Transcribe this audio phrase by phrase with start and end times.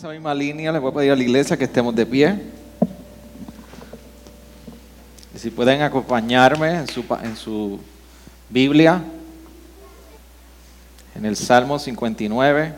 [0.00, 2.34] Esa misma línea les voy a pedir a la iglesia que estemos de pie.
[5.34, 7.78] Y si pueden acompañarme en su, en su
[8.48, 9.02] Biblia,
[11.14, 12.72] en el Salmo 59.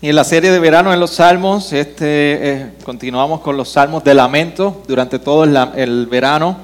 [0.00, 4.02] Y en la serie de verano en los Salmos, este, eh, continuamos con los Salmos
[4.04, 6.56] de lamento durante todo el verano.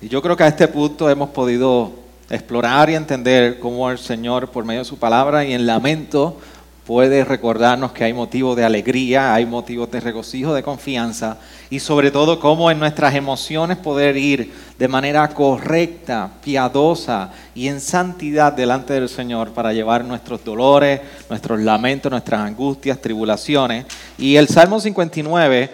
[0.00, 2.01] Y yo creo que a este punto hemos podido
[2.32, 6.38] explorar y entender cómo el Señor, por medio de su palabra y en lamento,
[6.86, 11.36] puede recordarnos que hay motivos de alegría, hay motivos de regocijo, de confianza
[11.68, 17.80] y sobre todo cómo en nuestras emociones poder ir de manera correcta, piadosa y en
[17.80, 23.84] santidad delante del Señor para llevar nuestros dolores, nuestros lamentos, nuestras angustias, tribulaciones.
[24.16, 25.70] Y el Salmo 59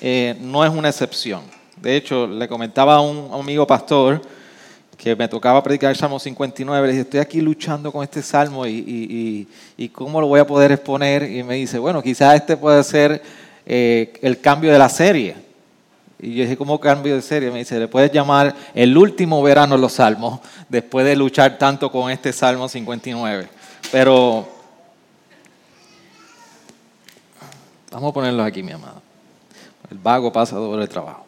[0.00, 1.42] eh, no es una excepción.
[1.80, 4.20] De hecho, le comentaba a un amigo pastor,
[5.00, 8.66] que me tocaba predicar el Salmo 59, le dije, estoy aquí luchando con este Salmo
[8.66, 9.48] y, y-
[9.78, 11.22] y- cómo lo voy a poder exponer.
[11.22, 13.22] Y me dice, bueno, quizás este puede ser
[13.64, 15.36] eh, el cambio de la serie.
[16.20, 17.50] Y yo dije, ¿cómo cambio de serie?
[17.50, 22.10] Me dice, le puedes llamar el último verano los Salmos, después de luchar tanto con
[22.10, 23.48] este Salmo 59.
[23.90, 24.46] Pero
[27.90, 29.00] vamos a ponerlos aquí, mi amado.
[29.90, 31.24] El vago pasa doble trabajo.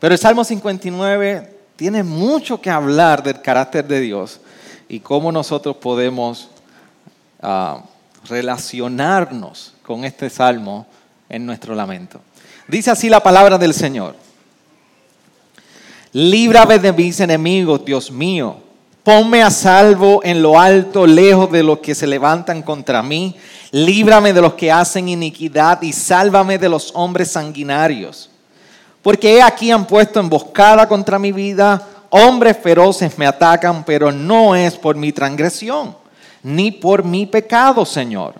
[0.00, 4.40] Pero el Salmo 59 tiene mucho que hablar del carácter de Dios
[4.88, 6.48] y cómo nosotros podemos
[7.42, 7.82] ah,
[8.28, 10.86] relacionarnos con este salmo
[11.28, 12.20] en nuestro lamento.
[12.68, 14.14] Dice así la palabra del Señor.
[16.12, 18.58] Líbrame de mis enemigos, Dios mío.
[19.02, 23.36] Ponme a salvo en lo alto, lejos de los que se levantan contra mí.
[23.72, 28.30] Líbrame de los que hacen iniquidad y sálvame de los hombres sanguinarios.
[29.04, 34.56] Porque he aquí han puesto emboscada contra mi vida, hombres feroces me atacan, pero no
[34.56, 35.94] es por mi transgresión,
[36.42, 38.32] ni por mi pecado, Señor.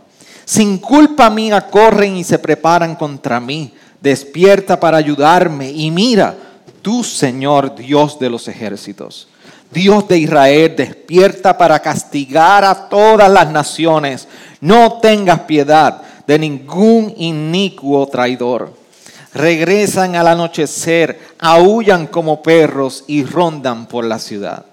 [0.47, 3.75] Sin culpa mía corren y se preparan contra mí.
[4.01, 6.35] Despierta para ayudarme y mira,
[6.81, 9.29] tú, Señor, Dios de los ejércitos.
[9.71, 14.27] Dios de Israel, despierta para castigar a todas las naciones.
[14.63, 18.84] No tengas piedad de ningún inicuo traidor
[19.35, 24.65] regresan al anochecer, aullan como perros y rondan por la ciudad.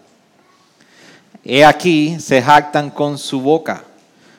[1.44, 3.84] He aquí se jactan con su boca,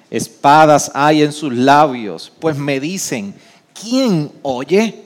[0.09, 3.35] espadas hay en sus labios, pues me dicen,
[3.79, 5.03] ¿quién oye?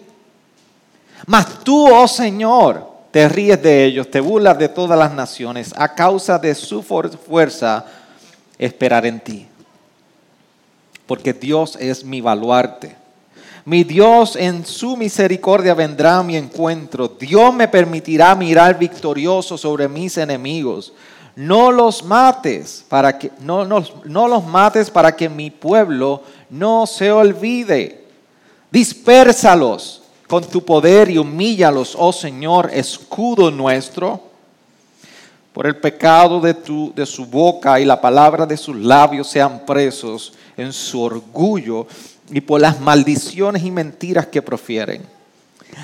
[1.25, 5.94] Mas tú, oh Señor, te ríes de ellos, te burlas de todas las naciones, a
[5.94, 7.87] causa de su fuerza,
[8.59, 9.47] esperar en ti.
[11.06, 13.05] Porque Dios es mi baluarte.
[13.66, 17.09] Mi Dios en su misericordia vendrá a mi encuentro.
[17.09, 20.93] Dios me permitirá mirar victorioso sobre mis enemigos.
[21.34, 27.10] No los mates para que no, no, los mates para que mi pueblo no se
[27.10, 28.04] olvide.
[28.71, 34.21] Dispérsalos con tu poder y humíllalos, oh Señor, escudo nuestro.
[35.53, 39.66] Por el pecado de, tu, de su boca y la palabra de sus labios sean
[39.66, 41.88] presos en su orgullo
[42.31, 45.03] y por las maldiciones y mentiras que profieren.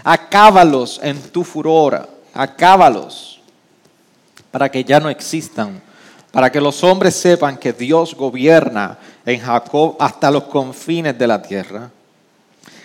[0.05, 3.41] Acábalos en tu furor, acábalos
[4.51, 5.81] para que ya no existan,
[6.31, 11.43] para que los hombres sepan que Dios gobierna en Jacob hasta los confines de la
[11.43, 11.91] tierra.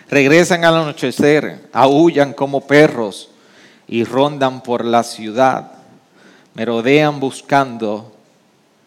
[0.10, 3.30] Regresan al anochecer, aullan como perros
[3.88, 5.72] y rondan por la ciudad.
[6.54, 8.14] Merodean buscando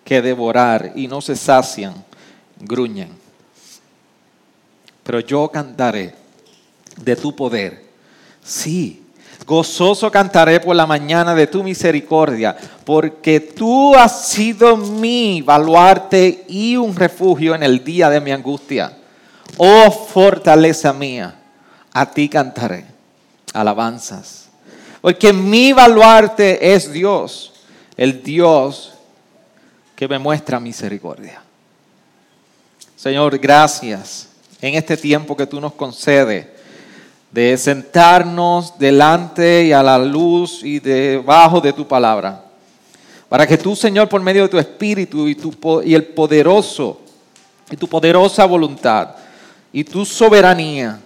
[0.04, 1.94] que devorar y no se sacian,
[2.58, 3.19] gruñen.
[5.10, 6.14] Pero yo cantaré
[6.96, 7.82] de tu poder.
[8.44, 9.02] Sí,
[9.44, 16.76] gozoso cantaré por la mañana de tu misericordia, porque tú has sido mi baluarte y
[16.76, 18.96] un refugio en el día de mi angustia.
[19.56, 21.34] Oh fortaleza mía,
[21.92, 22.84] a ti cantaré
[23.52, 24.48] alabanzas.
[25.00, 27.52] Porque mi baluarte es Dios,
[27.96, 28.92] el Dios
[29.96, 31.42] que me muestra misericordia.
[32.94, 34.29] Señor, gracias
[34.60, 36.46] en este tiempo que tú nos concedes
[37.30, 42.44] de sentarnos delante y a la luz y debajo de tu palabra
[43.28, 47.00] Para que tú, Señor, por medio de tu espíritu y, tu, y el poderoso,
[47.70, 49.10] y tu poderosa voluntad,
[49.72, 50.98] y tu soberanía,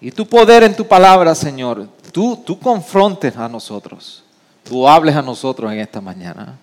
[0.00, 4.24] y tu poder en tu palabra, Señor, tú, tú confrontes a nosotros,
[4.64, 6.56] tú hables a nosotros en esta mañana.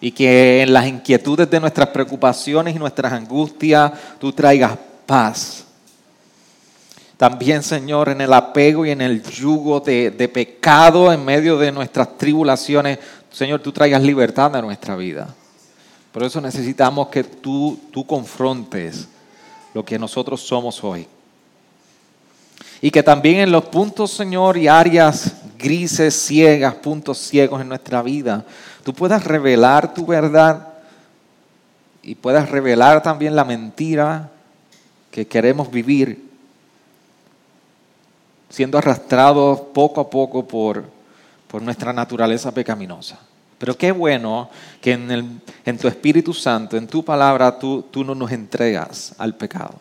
[0.00, 5.64] Y que en las inquietudes de nuestras preocupaciones y nuestras angustias tú traigas paz.
[7.16, 12.18] También, Señor, en el apego y en el yugo de, pecado en medio de nuestras
[12.18, 12.98] tribulaciones,
[13.32, 15.34] Señor, tú traigas libertad a nuestra vida.
[16.12, 19.08] Por eso necesitamos que tú, tú confrontes
[19.72, 21.08] lo que nosotros somos hoy.
[22.82, 28.02] Y que también en los puntos, Señor, y áreas grises, ciegas, puntos ciegos en nuestra
[28.02, 28.44] vida,
[28.84, 30.68] tú puedas revelar tu verdad
[32.02, 34.30] y puedas revelar también la mentira
[35.10, 36.28] que queremos vivir,
[38.50, 40.84] siendo arrastrados poco a poco por,
[41.46, 43.18] por nuestra naturaleza pecaminosa.
[43.58, 44.48] Pero qué bueno
[44.80, 49.34] que en, en, tu Espíritu Santo, en tu palabra, tú, tú no nos entregas al
[49.34, 49.74] pecado.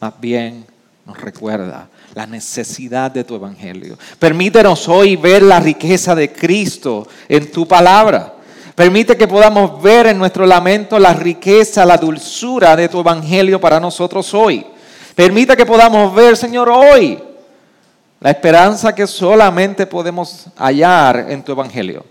[0.00, 0.64] Más bien
[1.04, 3.98] nos recuerda la necesidad de tu evangelio.
[4.18, 8.33] Permítenos hoy ver la riqueza de Cristo en tu palabra.
[8.74, 13.78] Permite que podamos ver en nuestro lamento la riqueza, la dulzura de tu evangelio para
[13.78, 14.66] nosotros hoy.
[15.14, 17.22] Permite que podamos ver, Señor, hoy
[18.20, 22.04] la esperanza que solamente podemos hallar en tu evangelio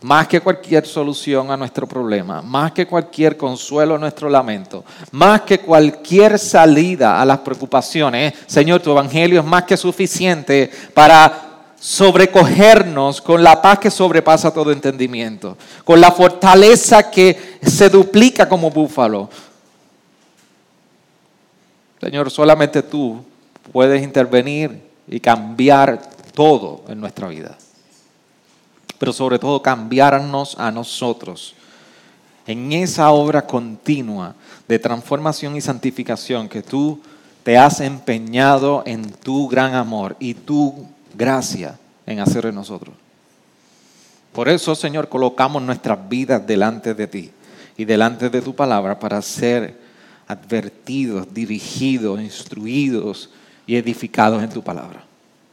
[0.00, 5.42] más que cualquier solución a nuestro problema, más que cualquier consuelo a nuestro lamento, más
[5.42, 11.47] que cualquier salida a las preocupaciones, Señor, tu evangelio es más que suficiente para
[11.80, 18.70] sobrecogernos con la paz que sobrepasa todo entendimiento, con la fortaleza que se duplica como
[18.70, 19.30] búfalo.
[22.00, 23.24] Señor, solamente tú
[23.72, 26.00] puedes intervenir y cambiar
[26.34, 27.56] todo en nuestra vida
[28.98, 31.54] pero sobre todo cambiarnos a nosotros
[32.46, 34.34] en esa obra continua
[34.66, 37.00] de transformación y santificación que tú
[37.44, 40.86] te has empeñado en tu gran amor y tu
[41.18, 42.94] gracia en hacer en nosotros.
[44.32, 47.30] Por eso, Señor, colocamos nuestras vidas delante de ti
[47.76, 49.76] y delante de tu palabra para ser
[50.28, 53.30] advertidos, dirigidos, instruidos
[53.66, 55.04] y edificados en tu palabra.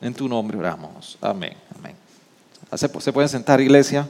[0.01, 1.17] En tu nombre oramos.
[1.19, 1.53] Amén.
[1.77, 1.95] Amén.
[2.75, 4.07] ¿Se pueden sentar, iglesia?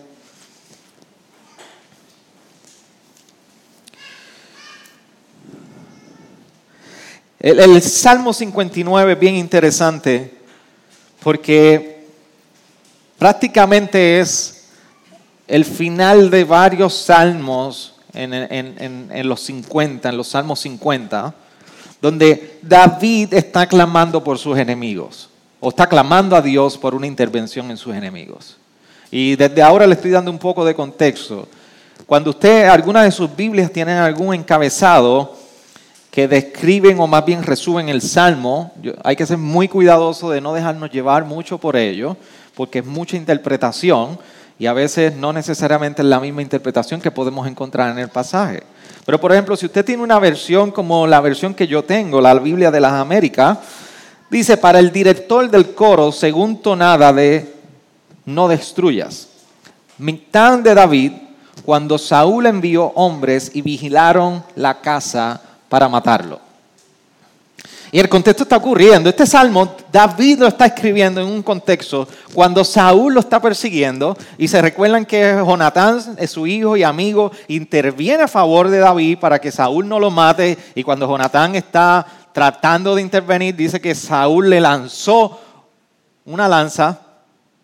[7.40, 10.35] El, Salmo 59 es bien interesante
[11.26, 12.06] porque
[13.18, 14.68] prácticamente es
[15.48, 21.34] el final de varios salmos en, los 50, en los salmos 50,
[22.00, 25.28] donde David está clamando por sus enemigos
[25.60, 28.58] o está clamando a Dios por una intervención en sus enemigos.
[29.10, 31.48] Y desde ahora le estoy dando un poco de contexto.
[32.06, 35.36] Cuando usted, alguna de sus Biblias tienen algún encabezado
[36.16, 38.72] que describen o más bien resumen el Salmo,
[39.04, 42.16] hay que ser muy cuidadoso de no dejarnos llevar mucho por ello,
[42.56, 44.18] porque es mucha interpretación
[44.58, 48.64] y a veces no necesariamente es la misma interpretación que podemos encontrar en el pasaje.
[49.06, 52.34] Pero por ejemplo, si usted tiene una versión como la versión que yo tengo, la
[52.36, 53.58] Biblia de las Américas,
[54.30, 57.54] Dice, para el director del coro, según tonada de
[58.26, 59.30] no destruyas.
[60.00, 61.12] Mitad de David,
[61.64, 66.40] cuando Saúl envió hombres y vigilaron la casa para matarlo.
[67.92, 69.10] Y el contexto está ocurriendo.
[69.10, 74.50] Este salmo, David lo está escribiendo en un contexto cuando Saúl lo está persiguiendo y
[74.50, 79.50] se recuerdan que Jonatán, su hijo y amigo, interviene a favor de David para que
[79.52, 80.58] Saúl no lo mate.
[80.76, 85.40] Y cuando Jonatán está tratando de intervenir, dice que Saúl le lanzó
[86.26, 87.00] una lanza,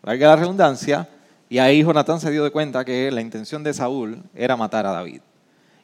[0.02, 1.10] valga la redundancia,
[1.50, 4.92] y ahí Jonatán se dio de cuenta que la intención de Saúl era matar a
[4.92, 5.20] David.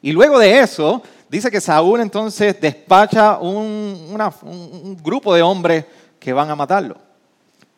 [0.00, 5.84] Y luego de eso, dice que Saúl entonces despacha un, grupo de hombres
[6.18, 6.96] que van a matarlo.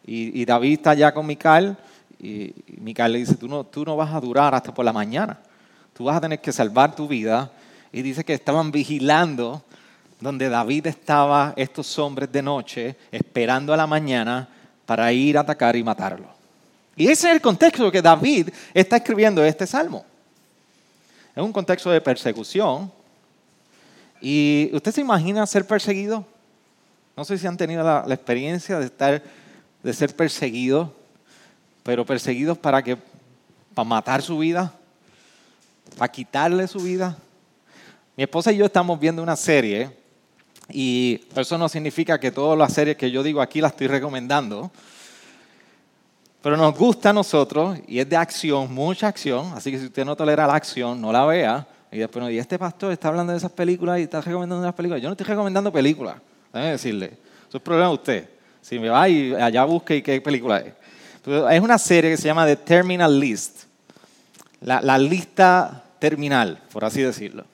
[0.06, 1.76] Y, David está allá con Mical,
[2.18, 5.38] y, Mical le dice, tú no, tú no vas a durar hasta por la mañana,
[5.94, 7.50] tú vas a tener que salvar tu vida.
[7.92, 9.62] Y dice que estaban vigilando
[10.20, 14.48] donde David estaba, estos hombres de noche, esperando a la mañana
[14.86, 16.26] para ir a atacar y matarlo.
[16.96, 20.04] Y ese es el contexto que David está escribiendo este salmo.
[21.34, 22.92] Es un contexto de persecución.
[24.20, 26.24] ¿Y usted se imagina ser perseguido?
[27.16, 29.22] No sé si han tenido la, experiencia de estar,
[29.82, 30.88] de ser perseguidos,
[31.82, 32.96] pero perseguidos para que,
[33.74, 34.72] para matar su vida,
[35.96, 37.16] para quitarle su vida.
[38.16, 39.90] Mi esposa y yo estamos viendo una serie
[40.68, 44.70] y eso no significa que todas las series que yo digo aquí las estoy recomendando.
[46.42, 49.52] Pero nos gusta a nosotros y es de acción, mucha acción.
[49.54, 51.66] Así que si usted no tolera la acción, no la vea.
[51.92, 54.74] Y después nos dice, este pastor está hablando de esas películas y está recomendando unas
[54.74, 55.02] películas.
[55.02, 56.16] Yo no estoy recomendando películas,
[56.52, 57.06] déjeme decirle.
[57.48, 58.28] Eso es problema de usted.
[58.60, 60.72] Si me va y allá busque y qué película es.
[61.50, 63.64] es una serie que se llama The Terminal List.
[64.60, 67.44] La, la lista terminal, por así decirlo.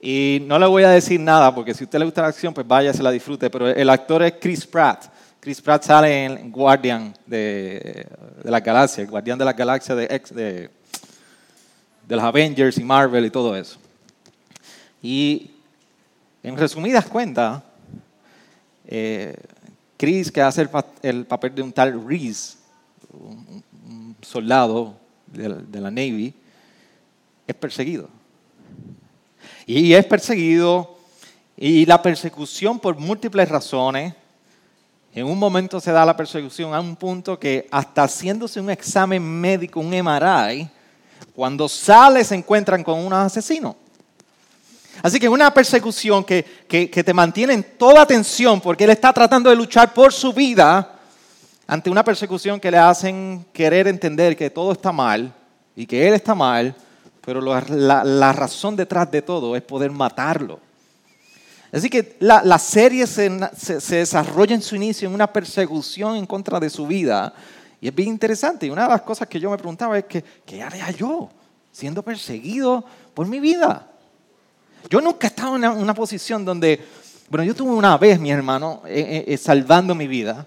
[0.00, 2.54] Y no le voy a decir nada porque si a usted le gusta la acción,
[2.54, 3.50] pues vaya, se la disfrute.
[3.50, 5.04] Pero el actor es Chris Pratt.
[5.40, 8.06] Chris Pratt sale en Guardian de,
[8.42, 10.70] de la Galaxia, el Guardián de la Galaxia de, de,
[12.06, 13.78] de los Avengers y Marvel y todo eso.
[15.02, 15.50] Y
[16.42, 17.62] en resumidas cuentas,
[18.86, 19.36] eh,
[19.96, 20.68] Chris, que hace
[21.02, 22.56] el, papel de un tal Reese,
[23.12, 24.96] un, soldado
[25.26, 26.34] de la Navy,
[27.46, 28.08] es perseguido.
[29.66, 30.96] Y es perseguido
[31.56, 34.14] y la persecución por múltiples razones.
[35.14, 39.22] En un momento se da la persecución a un punto que hasta haciéndose un examen
[39.22, 40.68] médico, un MRI,
[41.36, 43.76] cuando sale se encuentran con un asesino.
[45.02, 49.12] Así que una persecución que, que, que te mantiene en toda tensión porque él está
[49.12, 50.94] tratando de luchar por su vida
[51.66, 55.32] ante una persecución que le hacen querer entender que todo está mal
[55.76, 56.74] y que él está mal
[57.26, 60.60] pero la, razón detrás de todo es poder matarlo.
[61.72, 63.28] Así que la, serie se,
[63.96, 67.34] desarrolla en su inicio en una persecución en contra de su vida.
[67.80, 68.66] Y es bien interesante.
[68.66, 71.28] Y una de las cosas que yo me preguntaba es que, ¿qué haría yo
[71.70, 73.86] siendo perseguido por mi vida?
[74.88, 76.84] Yo nunca he estado en una, posición donde,
[77.28, 80.46] bueno, yo tuve una vez, mi hermano, eh, eh, eh, salvando mi vida.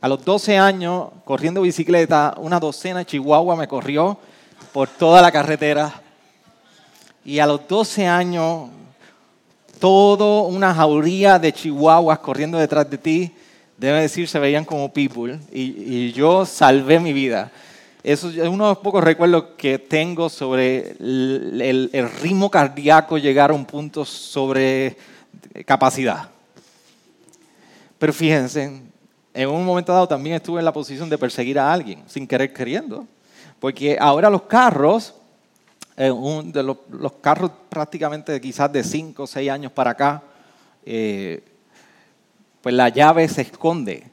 [0.00, 4.18] A los 12 años, corriendo bicicleta, una docena de Chihuahua me corrió
[4.72, 6.00] por toda la carretera.
[7.24, 8.70] Y a los 12 años,
[9.82, 13.34] toda una jauría de chihuahuas corriendo detrás de ti,
[13.76, 15.38] debe decir, se veían como people.
[15.52, 17.50] Y, yo salvé mi vida.
[18.02, 23.50] Eso es uno de los pocos recuerdos que tengo sobre el, el ritmo cardíaco llegar
[23.50, 24.96] a un punto sobre
[25.64, 26.28] capacidad.
[27.98, 28.82] Pero fíjense,
[29.34, 32.52] en un momento dado también estuve en la posición de perseguir a alguien, sin querer
[32.52, 33.06] queriendo.
[33.60, 35.14] Porque ahora los carros,
[35.96, 36.12] eh,
[36.46, 36.76] de los,
[37.20, 40.22] carros prácticamente quizás de 5 o 6 años para acá,
[40.84, 41.42] eh,
[42.62, 44.04] pues la llave se esconde.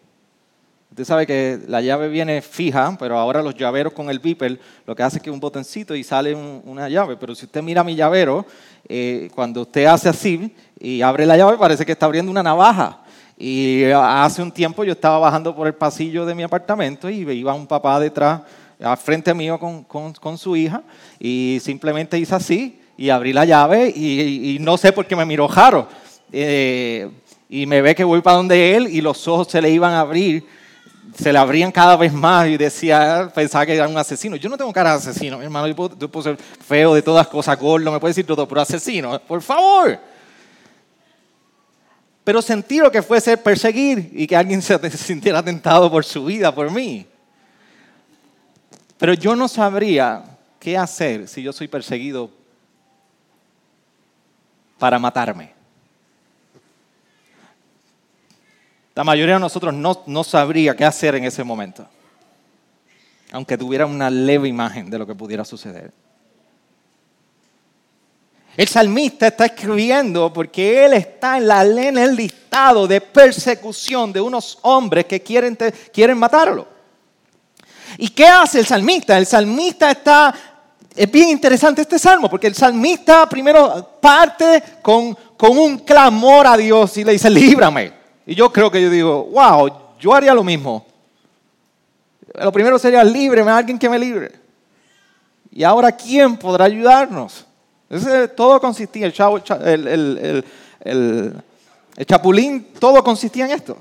[0.90, 4.96] Usted sabe que la llave viene fija, pero ahora los llaveros con el beeper lo
[4.96, 7.16] que hace es que un botoncito y sale una llave.
[7.16, 8.46] Pero si usted mira mi llavero,
[8.88, 13.02] eh, cuando usted hace así y abre la llave, parece que está abriendo una navaja.
[13.38, 17.54] Y hace un tiempo yo estaba bajando por el pasillo de mi apartamento y iba
[17.54, 18.42] un papá detrás
[18.82, 20.84] al frente mío con, con, su hija
[21.20, 25.48] y simplemente hice así y abrí la llave y, no sé por qué me miró
[25.48, 25.88] jaro.
[26.32, 27.10] Eh,
[27.50, 30.02] y me ve que voy para donde él y los ojos se le iban a
[30.02, 30.46] abrir,
[31.18, 34.36] se le abrían cada vez más y decía, pensaba que era un asesino.
[34.36, 37.60] Yo no tengo cara de asesino, mi hermano, yo puedo, ser feo de todas cosas,
[37.60, 40.00] gordo, me puede decir todo, pero asesino, por favor.
[42.24, 46.26] Pero sentí lo que fue ser perseguir y que alguien se sintiera tentado por su
[46.26, 47.08] vida, por mí.
[49.00, 50.24] Pero yo no sabría
[50.60, 52.30] qué hacer si yo soy perseguido
[54.78, 55.59] para matarme.
[59.00, 61.88] La mayoría de nosotros no, no, sabría qué hacer en ese momento,
[63.32, 65.94] aunque tuviera una leve imagen de lo que pudiera suceder.
[68.58, 74.20] El salmista está escribiendo porque él está en, la, en el listado de persecución de
[74.20, 75.58] unos hombres que quieren,
[75.94, 76.68] quieren matarlo.
[78.00, 79.18] ¿Y qué hace el salmista?
[79.18, 80.36] El salmista está,
[80.94, 86.58] es bien interesante este salmo, porque el salmista primero parte con, con un clamor a
[86.58, 87.99] Dios y le dice, líbrame.
[88.30, 90.86] Y yo creo que yo digo, wow, yo haría lo mismo.
[92.36, 94.32] Lo primero sería, líbreme, alguien que me libre.
[95.50, 97.48] Y ahora, ¿quién podrá ayudarnos?
[98.38, 101.44] todo consistía, el, chavo, el, el,
[101.96, 103.76] el chapulín, todo consistía en esto.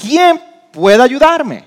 [0.00, 0.40] ¿Quién
[0.72, 1.66] puede ayudarme?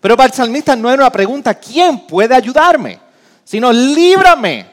[0.00, 2.98] Pero para el salmista no era una pregunta, ¿quién puede ayudarme?
[3.44, 4.64] Sino, líbrame.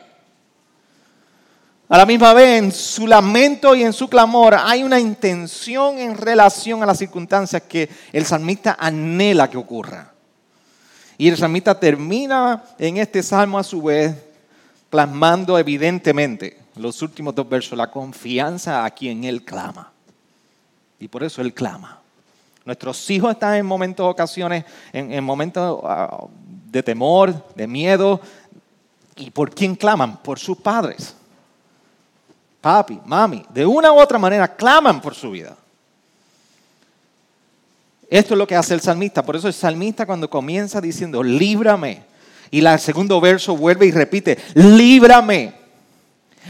[1.90, 6.18] A la misma vez, en su lamento y en su clamor hay una intención en
[6.18, 10.12] relación a las circunstancias que el salmista anhela que ocurra.
[11.18, 14.16] Y el salmista termina en este salmo a su vez
[14.90, 19.92] plasmando evidentemente los últimos dos versos la confianza a quien él clama.
[21.00, 22.02] Y por eso él clama.
[22.66, 26.26] Nuestros hijos están en momentos, ocasiones, en, momentos ah,
[26.70, 28.20] de temor, de miedo.
[29.16, 30.18] ¿Y por quién claman?
[30.18, 31.16] Por sus padres.
[32.68, 35.56] Papi, mami, de una u otra manera claman por su vida.
[38.10, 39.24] Esto es lo que hace el salmista.
[39.24, 42.04] Por eso el salmista cuando comienza diciendo, líbrame.
[42.52, 45.54] Y el segundo verso vuelve y repite, líbrame.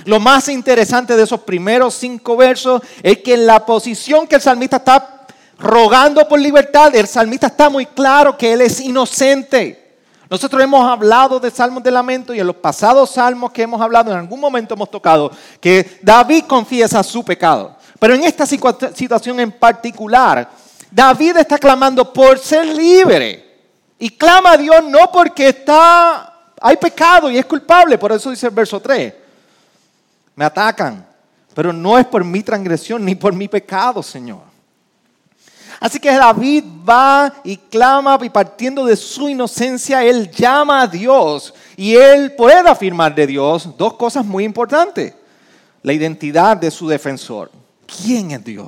[0.05, 4.41] Lo más interesante de esos primeros cinco versos es que en la posición que el
[4.41, 5.27] salmista está
[5.59, 9.86] rogando por libertad, el salmista está muy claro que él es inocente.
[10.29, 14.11] Nosotros hemos hablado de salmos de lamento y en los pasados salmos que hemos hablado,
[14.11, 15.31] en algún momento hemos tocado
[15.61, 17.75] que David confiesa su pecado.
[17.97, 20.49] Pero en esta situación en particular,
[20.91, 23.45] David está clamando por ser libre.
[23.99, 27.97] Y clama a Dios no porque está, hay pecado y es culpable.
[27.97, 29.13] Por eso dice el verso 3.
[30.35, 31.05] Me atacan.
[31.55, 34.46] Pero no es por mi transgresión ni por mi pecado, Señor.
[35.79, 41.53] Así que David va y clama y partiendo de su inocencia, él llama a Dios
[41.75, 45.13] y él puede afirmar de Dios dos cosas muy importantes.
[45.83, 47.51] La identidad de su defensor.
[47.85, 48.67] ¿Quién es Dios?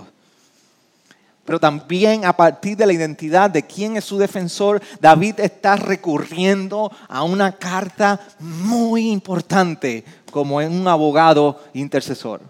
[1.50, 6.92] pero también a partir de la identidad de quién es su defensor, David está recurriendo
[7.08, 12.42] a una carta muy importante como en un abogado intercesor.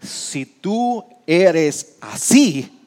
[0.00, 2.81] Si tú eres así,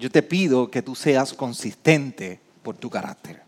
[0.00, 3.42] yo te pido que tú seas consistente por tu carácter.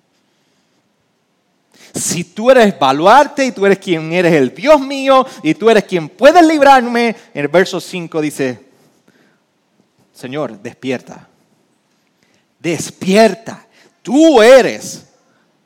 [1.94, 5.84] Si tú eres baluarte y tú eres quien eres el Dios mío y tú eres
[5.84, 8.60] quien puede librarme, en el verso 5 dice,
[10.12, 11.26] Señor, despierta.
[12.58, 13.66] Despierta.
[14.02, 15.06] Tú eres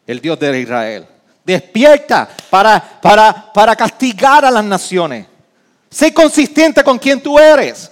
[0.07, 1.07] el Dios de Israel.
[1.45, 5.27] Despierta para, para, para castigar a las naciones.
[5.91, 7.91] Sé consistente con quien tú eres.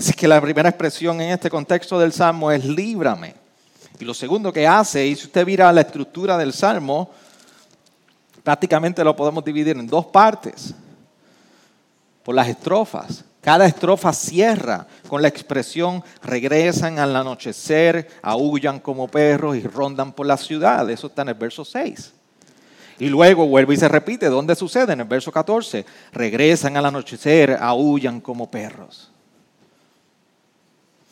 [0.00, 3.34] Así que la primera expresión en este contexto del Salmo es líbrame.
[3.98, 7.10] Y lo segundo que hace, y si usted mira la estructura del Salmo,
[8.42, 10.72] prácticamente lo podemos dividir en dos partes,
[12.22, 13.26] por las estrofas.
[13.42, 20.24] Cada estrofa cierra con la expresión regresan al anochecer, aullan como perros y rondan por
[20.24, 20.88] la ciudad.
[20.88, 22.12] Eso está en el verso 6.
[23.00, 24.30] Y luego vuelve y se repite.
[24.30, 24.94] ¿Dónde sucede?
[24.94, 25.84] En el verso 14.
[26.10, 29.09] Regresan al anochecer, aullan como perros.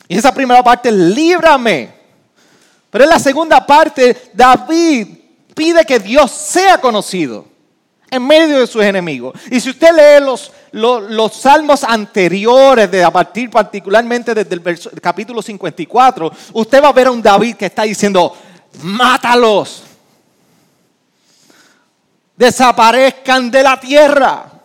[0.09, 1.93] Y esa primera parte, líbrame.
[2.89, 5.07] Pero en la segunda parte, David
[5.55, 7.45] pide que Dios sea conocido
[8.09, 9.39] en medio de sus enemigos.
[9.51, 15.43] Y si usted lee los, los, salmos anteriores, de, a partir particularmente desde el, capítulo
[15.43, 18.35] 54, usted va a ver a un David que está diciendo,
[18.81, 19.83] mátalos,
[22.35, 24.58] desaparezcan de la tierra.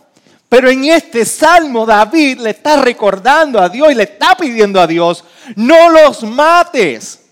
[0.54, 4.86] Pero en este salmo David le está recordando a Dios y le está pidiendo a
[4.86, 5.24] Dios,
[5.56, 7.24] no los mates,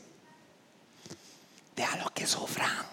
[1.76, 2.84] déjalos que sufran.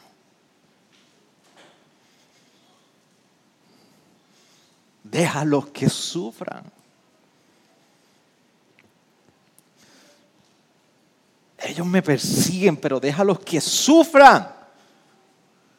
[5.01, 6.63] Déjalos que sufran.
[11.57, 14.47] Ellos me persiguen, pero déjalos que sufran.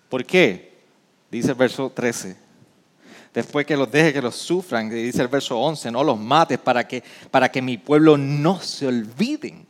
[0.09, 0.83] ¿Por qué?
[1.31, 2.50] Dice el verso 13.
[3.33, 6.87] Después que los deje que los sufran, dice el verso 11, no los mates para
[6.87, 9.67] que, para que mi pueblo no se olviden.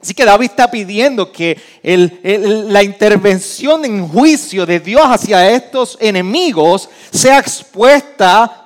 [0.00, 6.90] Así que David está pidiendo que la intervención en juicio de Dios hacia estos enemigos
[7.10, 8.64] sea expuesta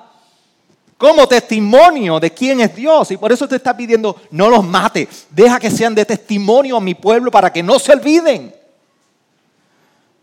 [0.97, 3.09] como testimonio de quién es Dios.
[3.11, 6.81] Y por eso te está pidiendo, no los mate, deja que sean de testimonio a
[6.81, 8.53] mi pueblo para que no se olviden.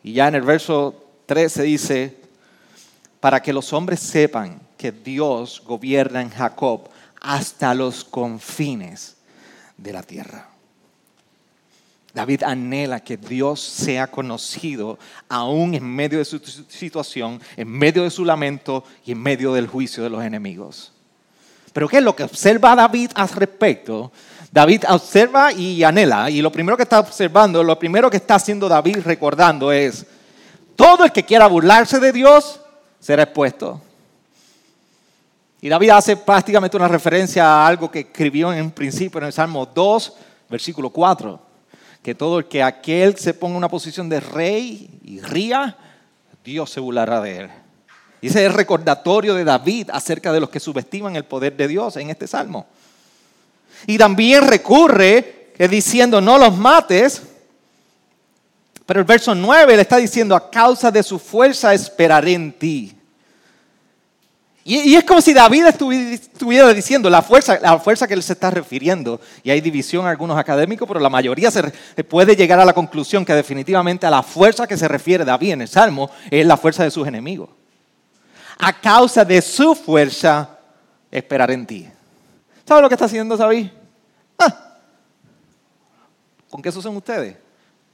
[0.03, 2.17] Y ya en el verso 13 dice,
[3.27, 6.89] para que los hombres sepan que Dios gobierna en Jacob
[7.21, 9.17] hasta los confines
[9.77, 10.49] de la tierra.
[12.15, 14.97] David anhela que Dios sea conocido
[15.29, 19.67] aún en medio de su situación, en medio de su lamento y en medio del
[19.67, 20.93] juicio de los enemigos.
[21.73, 24.13] Pero ¿qué es lo que observa David al respecto?
[24.53, 28.69] David observa y anhela, y lo primero que está observando, lo primero que está haciendo
[28.69, 30.07] David recordando es,
[30.77, 32.61] todo el que quiera burlarse de Dios
[33.07, 33.81] será expuesto.
[35.61, 39.65] Y David hace prácticamente una referencia a algo que escribió en principio en el Salmo
[39.65, 40.13] 2,
[40.49, 41.47] versículo 4
[42.03, 45.77] que todo el que aquel se ponga en una posición de rey y ría,
[46.45, 47.51] Dios se burlará de él.
[48.21, 51.67] Y ese es el recordatorio de David acerca de los que subestiman el poder de
[51.67, 52.67] Dios en este salmo.
[53.89, 57.23] Y también recurre diciendo, no los mates,
[58.87, 62.96] pero el verso 9 le está diciendo, a causa de su fuerza esperaré en ti.
[64.69, 68.51] Y, es como si David estuviera diciendo la fuerza, la fuerza que él se está
[68.51, 69.21] refiriendo.
[69.45, 71.63] Y hay división algunos académicos, pero la mayoría se
[72.03, 75.63] puede llegar a la conclusión que definitivamente a la fuerza que se refiere David en
[75.63, 77.49] el Salmo es la fuerza de sus enemigos.
[78.59, 80.59] A causa de su fuerza,
[81.13, 81.89] esperar en ti.
[82.67, 83.69] ¿Sabes lo que está haciendo David?
[84.37, 84.79] Ah,
[86.51, 87.37] ¿Con qué eso son ustedes?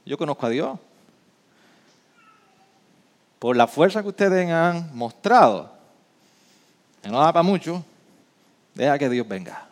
[0.07, 0.79] Yo conozco a Dios.
[3.37, 5.72] Por la fuerza que ustedes han mostrado,
[7.09, 7.83] no da para mucho,
[8.73, 9.67] deja que Dios venga.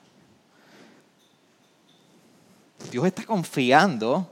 [2.91, 4.29] Dios está confiando,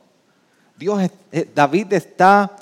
[0.77, 1.09] Dios,
[1.53, 2.55] David está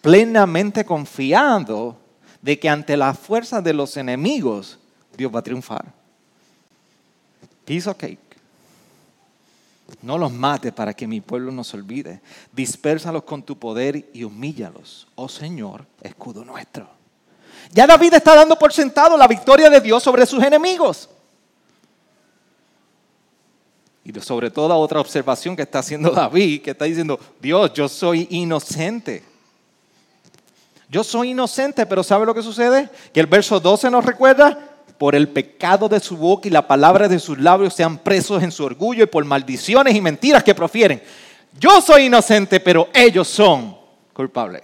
[0.00, 1.96] plenamente confiando
[2.40, 4.78] de que ante la fuerza de los enemigos,
[5.16, 5.84] Dios va a triunfar.
[7.64, 8.18] Piece of cake.
[10.02, 12.20] No los mates para que mi pueblo no se olvide.
[12.52, 16.93] Dispérsalos con tu poder y humíllalos, oh Señor, escudo nuestro.
[17.72, 21.08] Ya David está dando por sentado la victoria de Dios sobre sus enemigos.
[24.04, 28.26] Y sobre todo otra observación que está haciendo David, que está diciendo, Dios, yo soy
[28.30, 29.24] inocente.
[30.88, 32.90] Yo soy inocente, pero ¿sabe lo que sucede?
[33.12, 37.08] Que el verso 12 nos recuerda, por el pecado de su boca y la palabra
[37.08, 41.02] de sus labios sean presos en su orgullo y por maldiciones y mentiras que profieren.
[41.58, 43.76] Yo soy inocente, pero ellos son
[44.12, 44.62] culpables.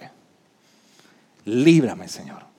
[1.45, 2.50] Líbrame, Señor.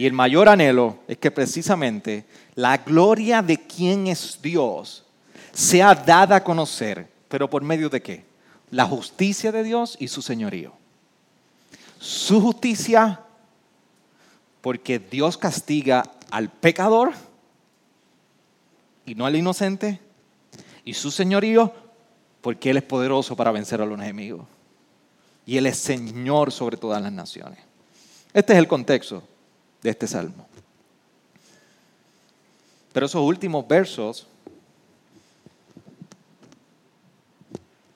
[0.00, 5.04] Y el mayor anhelo es que precisamente la gloria de quien es Dios
[5.52, 8.24] sea dada a conocer, pero por medio de qué?
[8.70, 10.72] La justicia de Dios y su señorío.
[11.98, 13.20] Su justicia
[14.62, 17.12] porque Dios castiga al pecador
[19.04, 20.00] y no al inocente.
[20.82, 21.74] Y su señorío
[22.40, 24.46] porque Él es poderoso para vencer a los enemigos.
[25.44, 27.58] Y Él es Señor sobre todas las naciones.
[28.32, 29.24] Este es el contexto
[29.82, 30.46] de este salmo.
[32.92, 34.26] Pero esos últimos versos,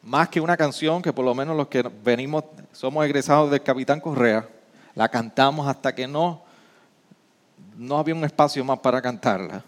[0.03, 4.01] más que una canción que por lo menos los que venimos, somos egresados del Capitán
[4.01, 4.49] Correa,
[4.95, 6.45] la cantamos hasta que no
[7.77, 9.65] no había un espacio más para cantarla.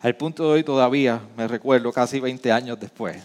[0.00, 3.22] Al punto de hoy todavía me recuerdo casi 20 años después.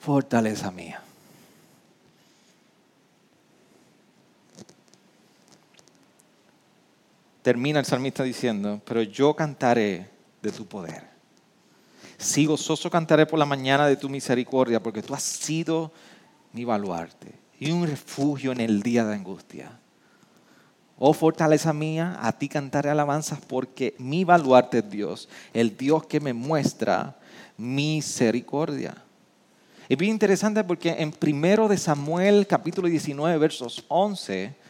[0.00, 1.00] Fortaleza mía.
[7.46, 10.10] Termina el salmista diciendo, pero yo cantaré
[10.42, 11.04] de tu poder.
[12.18, 15.92] Sí, gozoso cantaré por la mañana de tu misericordia, porque tú has sido
[16.52, 19.78] mi baluarte y un refugio en el día de angustia.
[20.98, 26.18] Oh fortaleza mía, a ti cantaré alabanzas porque mi baluarte es Dios, el Dios que
[26.18, 27.16] me muestra
[27.56, 29.04] misericordia.
[29.88, 34.65] Es bien interesante porque en primero de Samuel capítulo 19 versos 11,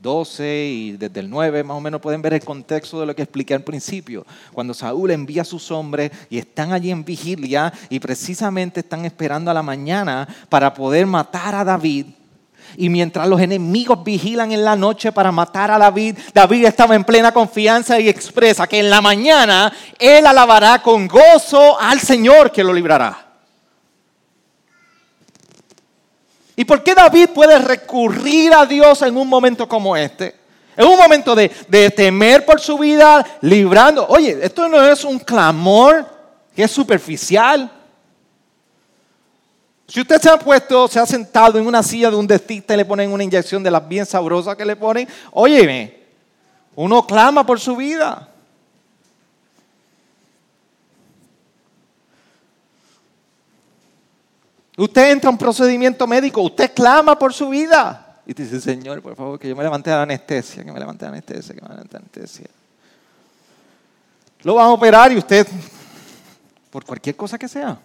[0.00, 3.22] 12 y desde el 9 más o menos pueden ver el contexto de lo que
[3.22, 4.26] expliqué al principio.
[4.52, 9.50] Cuando Saúl envía a sus hombres y están allí en vigilia y precisamente están esperando
[9.50, 12.06] a la mañana para poder matar a David
[12.76, 17.04] y mientras los enemigos vigilan en la noche para matar a David, David estaba en
[17.04, 22.64] plena confianza y expresa que en la mañana él alabará con gozo al Señor que
[22.64, 23.29] lo librará.
[26.60, 30.34] ¿Y por qué David puede recurrir a Dios en un momento como este?
[30.76, 34.06] En un momento de, de temer por su vida, librando.
[34.06, 36.06] Oye, esto no es un clamor
[36.54, 37.72] que es superficial.
[39.88, 42.76] Si usted se ha puesto, se ha sentado en una silla de un dentista y
[42.76, 45.98] le ponen una inyección de las bien sabrosas que le ponen, óyeme,
[46.74, 48.28] uno clama por su vida.
[54.80, 58.22] Usted entra a un procedimiento médico, usted clama por su vida.
[58.24, 61.10] Y dice, Señor, por favor, que yo me levante la anestesia, que me levante la
[61.10, 62.46] anestesia, que me levante la anestesia.
[64.42, 65.46] Lo van a operar y usted,
[66.70, 67.78] por cualquier cosa que sea.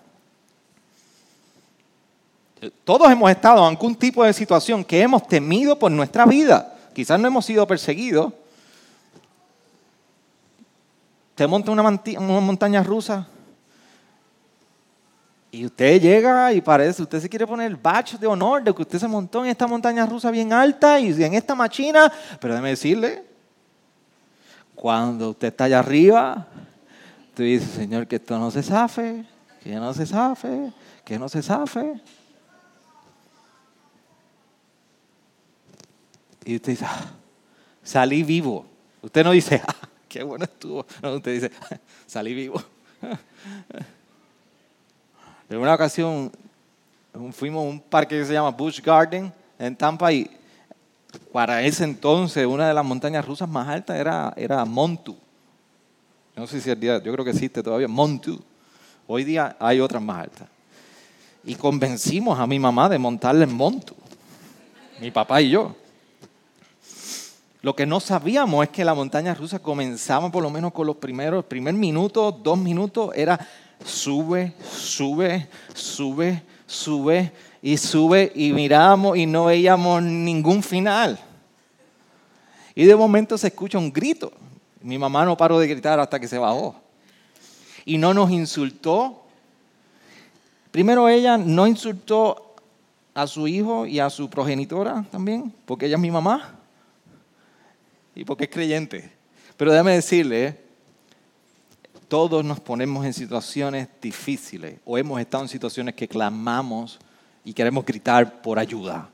[2.85, 6.77] Todos hemos estado en algún tipo de situación que hemos temido por nuestra vida.
[6.93, 8.31] Quizás no hemos sido perseguidos.
[11.31, 11.83] Usted monta una,
[12.39, 13.27] montaña rusa
[15.55, 18.81] y usted llega y parece, usted se quiere poner el badge de honor de que
[18.81, 22.11] usted se montó en esta montaña rusa bien alta y en esta machina.
[22.41, 23.23] Pero déjeme decirle,
[24.75, 26.45] cuando usted está allá arriba,
[27.29, 29.23] usted dice, Señor, que esto no se zafe,
[29.63, 30.73] que no se zafe,
[31.05, 32.01] que no se zafe.
[36.43, 37.11] Y usted dice, ah,
[37.81, 38.65] salí vivo.
[39.01, 40.85] Usted no dice, ah, qué bueno estuvo.
[41.01, 42.61] No, usted dice, ah, salí vivo.
[45.47, 46.31] En una ocasión
[47.31, 50.29] fuimos a un parque que se llama Busch Garden en Tampa y
[51.31, 55.15] para ese entonces una de las montañas rusas más altas era, era Montu.
[56.35, 58.41] No sé si el día, yo creo que existe todavía, Montu.
[59.07, 60.47] Hoy día hay otras más altas.
[61.43, 63.95] Y convencimos a mi mamá de montarle en Montu,
[64.99, 65.75] mi papá y yo.
[67.61, 70.97] Lo que no sabíamos es que la montaña rusa comenzaba por lo menos con los
[70.97, 73.39] primeros, primer minuto, dos minutos, era
[73.83, 81.19] sube, sube, sube, sube y sube y miramos y no veíamos ningún final.
[82.75, 84.31] Y de momento se escucha un grito.
[84.81, 86.75] Mi mamá no paró de gritar hasta que se bajó.
[87.85, 89.23] Y no nos insultó.
[90.71, 92.55] Primero ella no insultó
[93.13, 96.59] a su hijo y a su progenitora también, porque ella es mi mamá
[98.13, 99.09] y porque es creyente.
[99.55, 100.64] Pero déjame decirle,
[102.07, 106.99] todos nos ponemos en situaciones difíciles o hemos estado en situaciones que clamamos
[107.43, 109.09] y queremos gritar por ayuda.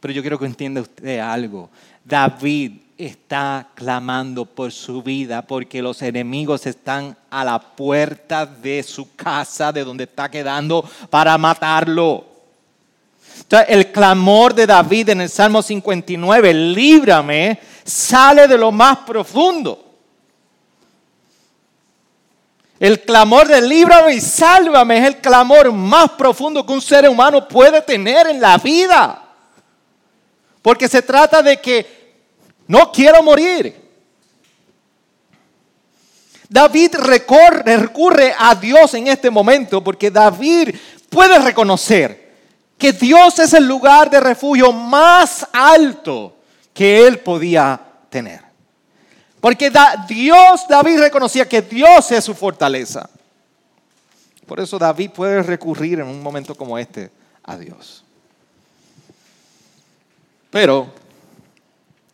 [0.00, 1.70] Pero yo quiero que entienda usted algo.
[2.04, 9.14] David está clamando por su vida porque los enemigos están a la puerta de su
[9.14, 12.26] casa, de donde está quedando, para matarlo.
[13.40, 19.81] Entonces, el clamor de David en el Salmo 59, líbrame, sale de lo más profundo.
[22.82, 27.46] El clamor de líbrame y sálvame es el clamor más profundo que un ser humano
[27.46, 29.22] puede tener en la vida.
[30.60, 31.86] Porque se trata de que
[32.66, 33.80] no quiero morir.
[36.48, 40.74] David recurre a Dios en este momento porque David
[41.08, 42.32] puede reconocer
[42.76, 46.34] que Dios es el lugar de refugio más alto
[46.74, 48.51] que él podía tener.
[49.42, 49.72] Porque
[50.06, 53.10] Dios, David reconocía que Dios es su fortaleza.
[54.46, 57.10] Por eso David puede recurrir en un momento como este
[57.42, 58.04] a Dios.
[60.48, 60.92] Pero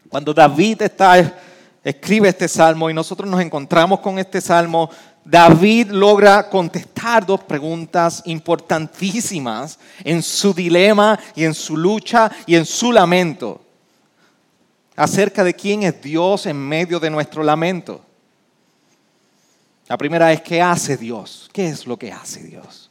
[0.09, 1.39] cuando David está,
[1.85, 4.89] escribe este salmo y nosotros nos encontramos con este salmo,
[5.23, 12.65] David logra contestar dos preguntas importantísimas en su dilema y en su lucha y en
[12.65, 13.68] su lamento
[14.99, 18.05] acerca de quién es Dios en medio de nuestro lamento.
[19.87, 21.49] La primera es, ¿qué hace Dios?
[21.53, 22.91] ¿Qué es lo que hace Dios?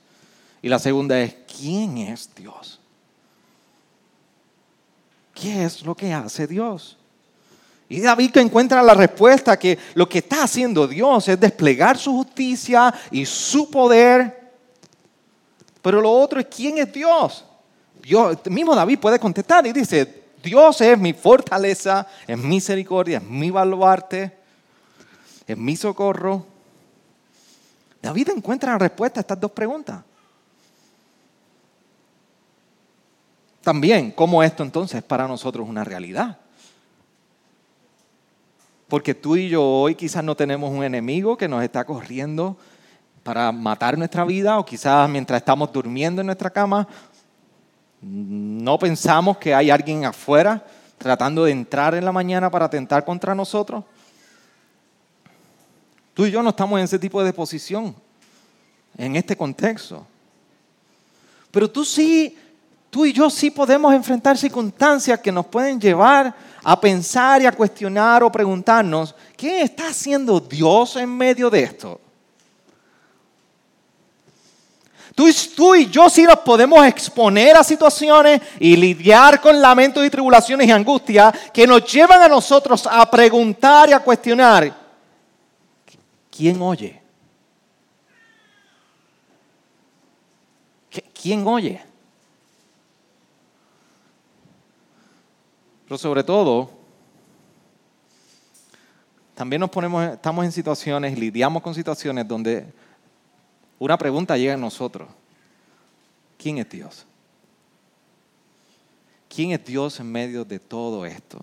[0.62, 2.80] Y la segunda es, ¿quién es Dios?
[5.36, 6.98] ¿Qué es lo que hace Dios?
[7.90, 12.94] Y David encuentra la respuesta que lo que está haciendo Dios es desplegar su justicia
[13.12, 14.54] y su poder.
[15.82, 17.44] Pero lo otro es quién es Dios.
[18.02, 23.52] Dios mismo David puede contestar y dice, Dios es mi fortaleza, es misericordia, es mi
[23.52, 24.38] baluarte,
[25.46, 26.46] es mi socorro.
[28.02, 30.02] David encuentra la respuesta a estas dos preguntas.
[33.62, 36.38] También, ¿cómo esto entonces es para nosotros una realidad?
[38.88, 42.56] Porque tú y yo hoy quizás no tenemos un enemigo que nos está corriendo
[43.24, 46.88] para matar nuestra vida o quizás mientras estamos durmiendo en nuestra cama
[48.02, 50.64] no pensamos que hay alguien afuera
[50.98, 53.84] tratando de entrar en la mañana para atentar contra nosotros.
[56.14, 57.96] Tú y yo no estamos en ese tipo de posición,
[58.98, 60.06] en este contexto.
[61.52, 62.36] Pero tú sí,
[62.90, 66.34] tú y yo sí podemos enfrentar circunstancias que nos pueden llevar
[66.64, 72.02] a pensar y a cuestionar o preguntarnos, ¿qué está haciendo Dios en medio de esto?
[75.56, 80.68] Tú, y yo sí nos podemos exponer a situaciones y lidiar con lamentos y tribulaciones
[80.68, 84.72] y angustia que nos llevan a nosotros a preguntar y a cuestionar,
[86.30, 87.02] ¿quién oye?
[91.20, 91.82] ¿Quién oye?
[95.86, 96.70] Pero sobre todo,
[99.34, 102.72] también nos ponemos, estamos en situaciones, lidiamos con situaciones donde
[103.80, 105.08] una pregunta llega a nosotros.
[106.38, 107.06] ¿Quién es Dios?
[109.28, 111.40] ¿Quién es Dios en medio de todo esto?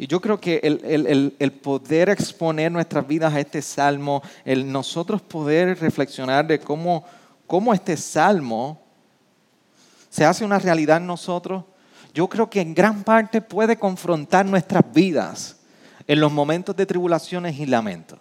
[0.00, 5.78] Y yo creo que el, poder exponer nuestras vidas a este salmo, el nosotros poder
[5.78, 7.04] reflexionar de cómo,
[7.74, 8.80] este salmo
[10.08, 11.64] se hace una realidad en nosotros,
[12.14, 15.59] yo creo que en gran parte puede confrontar nuestras vidas
[16.10, 18.18] en los momentos de tribulaciones y lamento.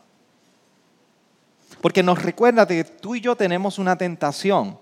[1.81, 4.77] Porque nos recuerda que tú y yo tenemos una tentación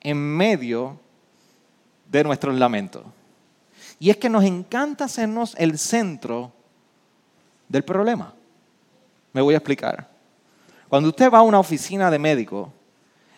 [0.00, 0.96] en medio
[2.08, 3.02] de nuestros lamentos.
[3.98, 6.52] Y es que nos encanta hacernos el centro
[7.68, 8.32] del problema.
[9.32, 10.08] Me voy a explicar.
[10.88, 12.72] Cuando usted va a una oficina de médico,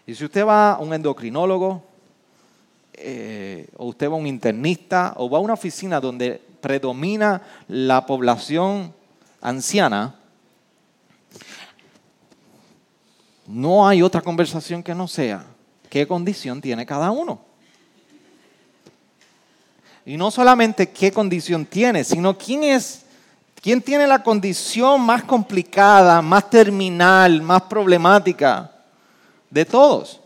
[0.07, 1.83] y si usted va a un endocrinólogo,
[2.93, 8.05] eh, o usted va a un internista, o va a una oficina donde predomina la
[8.05, 8.98] población
[9.41, 10.15] anciana,
[13.47, 15.45] no hay otra conversación que no sea
[15.89, 17.41] qué condición tiene cada uno.
[20.05, 23.05] Y no solamente qué condición tiene, sino quién es
[23.61, 28.71] ¿Quién tiene la condición más complicada, más terminal, más problemática?
[29.51, 30.21] De todos.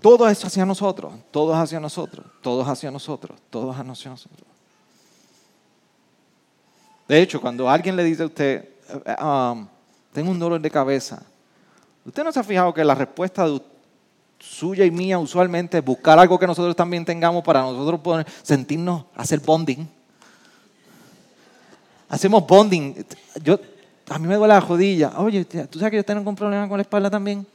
[0.00, 4.51] Todo es hacia nosotros, todos hacia nosotros, todos hacia nosotros, todos hacia nosotros.
[7.08, 8.68] De hecho, cuando alguien le dice a usted,
[9.04, 9.66] eh, um,
[10.12, 11.22] tengo un dolor de cabeza,
[12.04, 13.46] ¿usted no se ha fijado que la respuesta
[14.38, 19.04] suya y mía usualmente es buscar algo que nosotros también tengamos para nosotros poder sentirnos,
[19.14, 19.86] hacer bonding?
[22.08, 23.04] Hacemos bonding.
[23.42, 23.58] Yo,
[24.10, 25.12] a mí me duele la jodilla.
[25.16, 27.46] Oye, ¿tú sabes que yo tengo un problema con la espalda también?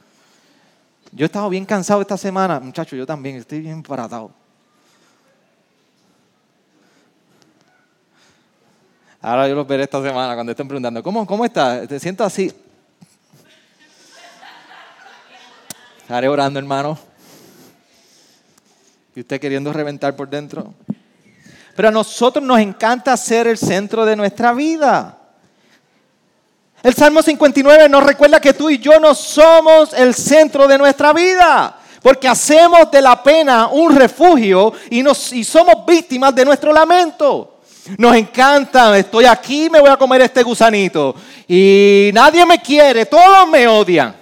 [1.12, 2.58] Yo he estado bien cansado esta semana.
[2.60, 4.32] Muchachos, yo también estoy bien paratado.
[9.20, 11.88] Ahora yo los veré esta semana cuando estén preguntando, ¿cómo, cómo estás?
[11.88, 12.52] ¿Te siento así?
[16.02, 16.96] Estaré orando, hermano.
[19.16, 20.72] Y usted queriendo reventar por dentro.
[21.74, 25.18] Pero a nosotros nos encanta ser el centro de nuestra vida.
[26.80, 31.12] El Salmo 59 nos recuerda que tú y yo no somos el centro de nuestra
[31.12, 36.72] vida, porque hacemos de la pena un refugio y, nos, y somos víctimas de nuestro
[36.72, 37.57] lamento.
[37.96, 41.14] Nos encanta, estoy aquí, me voy a comer este gusanito.
[41.46, 44.14] Y nadie me quiere, todos me odian.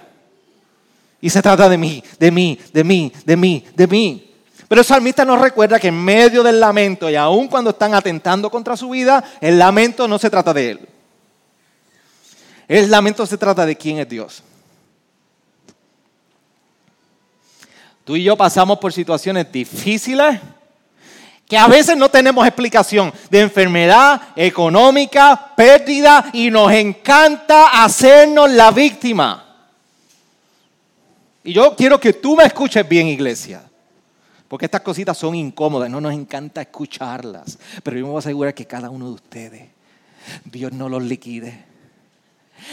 [1.19, 4.33] Y se trata de mí, de mí, de mí, de mí, de mí.
[4.67, 8.49] Pero el salmista nos recuerda que en medio del lamento y aun cuando están atentando
[8.49, 10.87] contra su vida, el lamento no se trata de él.
[12.67, 14.43] El lamento se trata de quién es Dios.
[18.03, 20.39] Tú y yo pasamos por situaciones difíciles
[21.47, 28.71] que a veces no tenemos explicación de enfermedad económica, pérdida, y nos encanta hacernos la
[28.71, 29.43] víctima.
[31.43, 33.63] Y yo quiero que tú me escuches bien, iglesia.
[34.47, 37.57] Porque estas cositas son incómodas, no nos encanta escucharlas.
[37.83, 39.69] Pero yo me voy a asegurar que cada uno de ustedes,
[40.45, 41.67] Dios no los liquide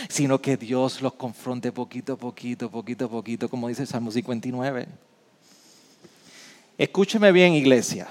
[0.09, 4.11] sino que Dios los confronte poquito a poquito, poquito a poquito, como dice el Salmo
[4.11, 4.87] 59.
[6.79, 8.09] Escúcheme bien, iglesia.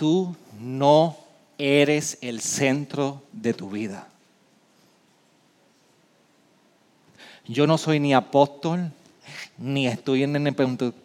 [0.00, 1.14] Tú no
[1.58, 4.08] eres el centro de tu vida.
[7.46, 8.92] Yo no soy ni apóstol,
[9.58, 10.54] ni estoy en el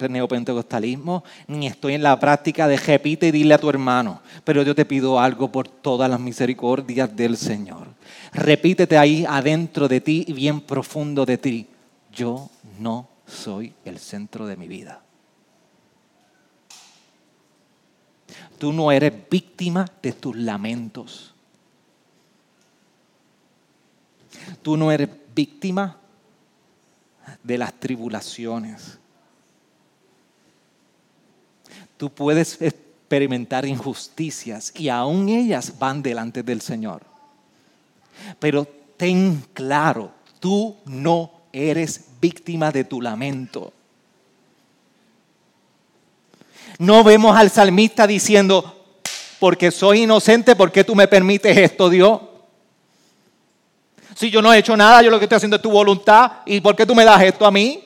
[0.10, 4.21] neopentecostalismo, ni estoy en la práctica de repite y dile a tu hermano.
[4.45, 7.88] Pero yo te pido algo por todas las misericordias del Señor.
[8.31, 11.67] Repítete ahí adentro de ti y bien profundo de ti.
[12.13, 15.04] Yo no soy el centro de mi vida.
[18.57, 21.33] Tú no eres víctima de tus lamentos.
[24.61, 25.97] Tú no eres víctima
[27.43, 28.97] de las tribulaciones.
[31.97, 37.03] Tú puedes experimentar injusticias y aún ellas van delante del Señor.
[38.39, 43.71] Pero ten claro, tú no eres víctima de tu lamento.
[46.77, 48.75] No vemos al salmista diciendo,
[49.39, 52.21] porque soy inocente, ¿por qué tú me permites esto, Dios?
[54.15, 56.31] Si yo no he hecho nada, yo lo que estoy haciendo es tu voluntad.
[56.45, 57.83] ¿Y por qué tú me das esto a mí?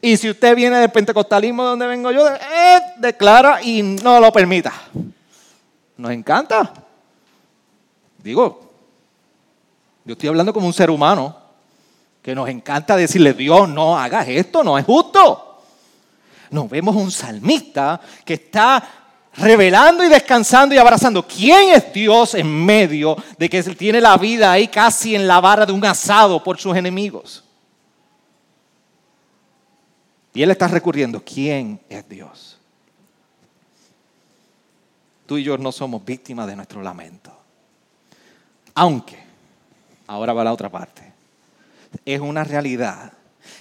[0.00, 4.72] Y si usted viene del pentecostalismo donde vengo yo, eh, declara y no lo permita.
[5.96, 6.74] Nos encanta.
[8.18, 8.70] Digo,
[10.04, 11.43] yo estoy hablando como un ser humano
[12.24, 15.60] que nos encanta decirle, Dios, no hagas esto, no es justo.
[16.48, 18.82] Nos vemos un salmista que está
[19.36, 21.26] revelando y descansando y abrazando.
[21.26, 25.66] ¿Quién es Dios en medio de que tiene la vida ahí casi en la vara
[25.66, 27.44] de un asado por sus enemigos?
[30.32, 32.58] Y él está recurriendo, ¿quién es Dios?
[35.26, 37.36] Tú y yo no somos víctimas de nuestro lamento.
[38.74, 39.22] Aunque,
[40.06, 41.13] ahora va la otra parte,
[42.04, 43.12] es una realidad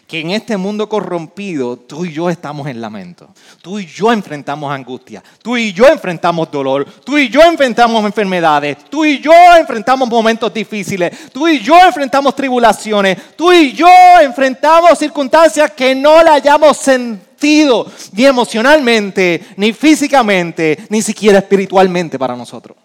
[0.08, 3.30] que en este mundo corrompido tú y yo estamos en lamento.
[3.62, 5.24] Tú y yo enfrentamos angustia.
[5.42, 6.86] Tú y yo enfrentamos dolor.
[7.04, 8.78] Tú y yo enfrentamos enfermedades.
[8.90, 11.32] Tú y yo enfrentamos momentos difíciles.
[11.32, 13.36] Tú y yo enfrentamos tribulaciones.
[13.36, 13.88] Tú y yo
[14.22, 22.36] enfrentamos circunstancias que no le hayamos sentido ni emocionalmente, ni físicamente, ni siquiera espiritualmente para
[22.36, 22.78] nosotros.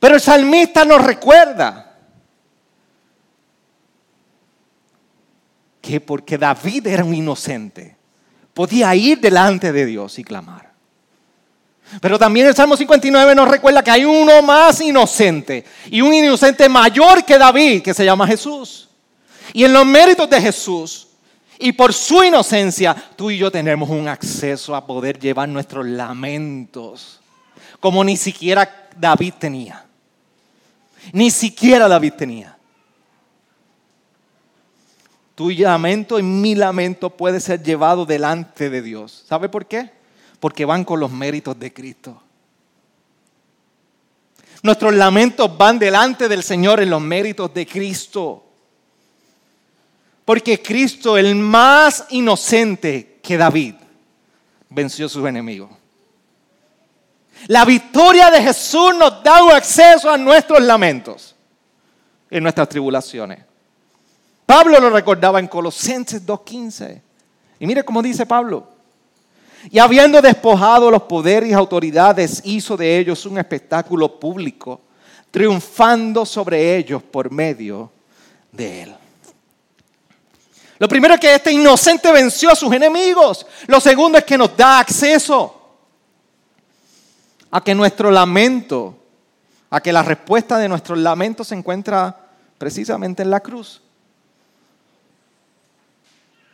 [0.00, 1.98] Pero el salmista nos recuerda
[5.80, 7.96] que porque David era un inocente,
[8.54, 10.70] podía ir delante de Dios y clamar.
[12.00, 16.68] Pero también el Salmo 59 nos recuerda que hay uno más inocente y un inocente
[16.68, 18.88] mayor que David, que se llama Jesús.
[19.52, 21.08] Y en los méritos de Jesús
[21.58, 27.20] y por su inocencia, tú y yo tenemos un acceso a poder llevar nuestros lamentos,
[27.80, 29.89] como ni siquiera David tenía.
[31.12, 32.56] Ni siquiera David tenía.
[35.34, 39.24] Tu lamento y mi lamento puede ser llevado delante de Dios.
[39.26, 40.00] ¿Sabe por qué?
[40.40, 42.20] porque van con los méritos de Cristo.
[44.62, 48.44] Nuestros lamentos van delante del Señor en los méritos de Cristo.
[50.24, 53.74] Porque Cristo, el más inocente que David,
[54.68, 55.70] venció a sus enemigos.
[57.46, 61.34] La victoria de Jesús nos da acceso a nuestros lamentos,
[62.30, 63.40] en nuestras tribulaciones.
[64.46, 67.00] Pablo lo recordaba en Colosenses 2.15.
[67.60, 68.68] Y mire cómo dice Pablo.
[69.70, 74.80] Y habiendo despojado los poderes y autoridades, hizo de ellos un espectáculo público,
[75.30, 77.92] triunfando sobre ellos por medio
[78.50, 78.94] de él.
[80.78, 83.46] Lo primero es que este inocente venció a sus enemigos.
[83.66, 85.59] Lo segundo es que nos da acceso
[87.50, 88.96] a que nuestro lamento,
[89.70, 92.16] a que la respuesta de nuestro lamento se encuentra
[92.58, 93.82] precisamente en la cruz.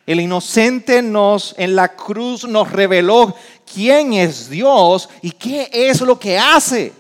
[0.07, 3.35] El inocente nos en la cruz nos reveló
[3.73, 6.93] quién es Dios y qué es lo que hace.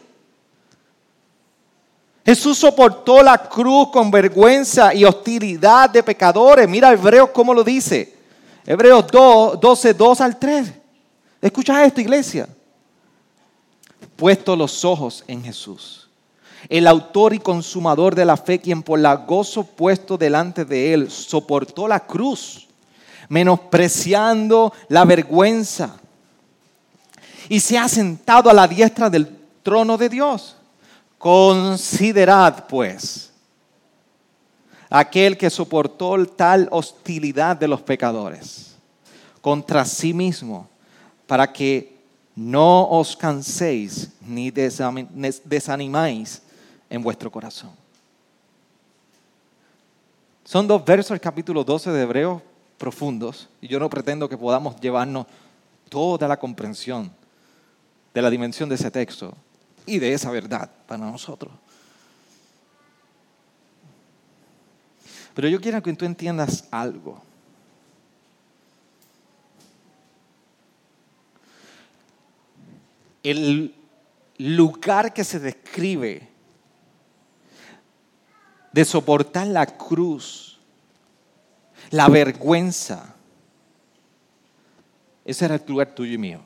[2.24, 6.68] Jesús soportó la cruz con vergüenza y hostilidad de pecadores.
[6.68, 8.12] Mira Hebreos cómo lo dice.
[8.66, 10.72] Hebreos 2, 12, 2 al 3.
[11.40, 12.48] Escucha esto, iglesia.
[14.16, 16.08] Puesto los ojos en Jesús,
[16.68, 21.10] el autor y consumador de la fe, quien por la gozo puesto delante de él
[21.10, 22.66] soportó la cruz
[23.28, 25.96] menospreciando la vergüenza,
[27.48, 29.28] y se ha sentado a la diestra del
[29.62, 30.56] trono de Dios.
[31.18, 33.32] Considerad, pues,
[34.90, 38.74] aquel que soportó tal hostilidad de los pecadores
[39.40, 40.68] contra sí mismo,
[41.26, 41.95] para que
[42.36, 46.42] no os canséis ni desanimáis
[46.90, 47.70] en vuestro corazón.
[50.44, 52.42] Son dos versos del capítulo 12 de Hebreos
[52.78, 55.26] profundos y yo no pretendo que podamos llevarnos
[55.88, 57.10] toda la comprensión
[58.12, 59.34] de la dimensión de ese texto
[59.86, 61.52] y de esa verdad para nosotros.
[65.34, 67.20] Pero yo quiero que tú entiendas algo.
[73.30, 73.74] El
[74.38, 76.28] lugar que se describe
[78.72, 80.46] de soportar la cruz
[81.90, 83.14] la vergüenza.
[85.24, 86.40] Ese era el lugar tuyo y mío.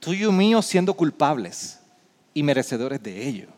[0.00, 1.80] Tuyo y mío siendo culpables
[2.34, 3.48] y merecedores de ello.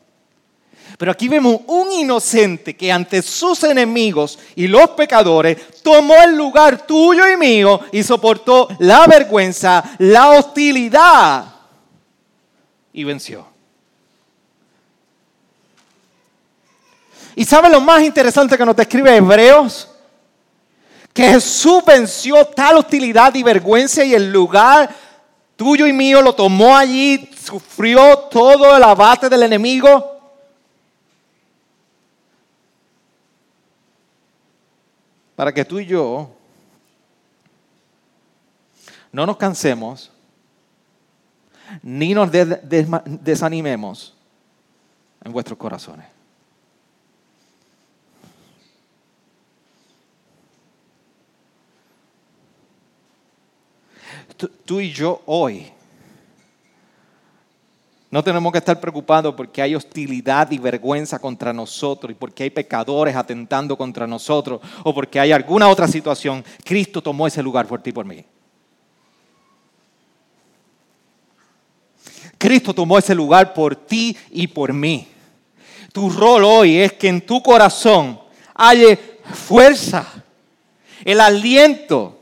[0.99, 6.87] Pero aquí vemos un inocente que ante sus enemigos y los pecadores tomó el lugar
[6.87, 11.47] tuyo y mío y soportó la vergüenza, la hostilidad
[12.93, 13.47] y venció.
[17.37, 19.89] ¿Y sabe lo más interesante que nos describe Hebreos?
[21.13, 24.89] Que Jesús venció tal hostilidad y vergüenza y el lugar
[25.57, 30.14] tuyo y mío lo tomó allí, sufrió todo el abate del enemigo.
[35.37, 36.31] Para que tú y yo
[39.13, 40.11] no nos cansemos
[41.83, 44.15] ni nos desanimemos
[45.25, 46.07] en vuestros corazones.
[54.65, 55.74] tú y yo hoy
[58.15, 62.51] no tenemos que estar preocupados porque hay hostilidad y vergüenza contra nosotros y porque hay
[62.51, 66.45] pecadores atentando contra nosotros o porque hay alguna otra situación.
[66.63, 68.25] Cristo tomó ese lugar por ti y por mí.
[72.39, 75.09] Cristo tomó ese lugar por ti y por mí.
[75.93, 78.21] Tu rol hoy es que en tu corazón
[78.55, 80.07] haya fuerza,
[81.05, 82.17] el aliento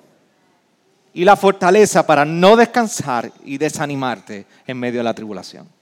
[1.13, 5.82] y la fortaleza para no descansar y desanimarte en medio de la tribulación.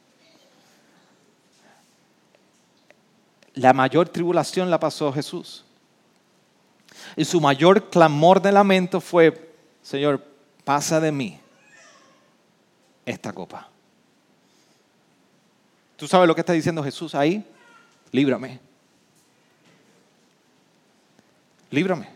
[3.60, 5.66] La mayor tribulación la pasó Jesús.
[7.14, 10.24] Y su mayor clamor de lamento fue, Señor,
[10.64, 11.38] pasa de mí
[13.04, 13.68] esta copa.
[15.96, 17.44] ¿Tú sabes lo que está diciendo Jesús ahí?
[18.12, 18.60] Líbrame.
[21.70, 22.08] Líbrame.